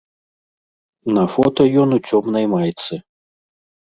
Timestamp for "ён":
1.83-1.89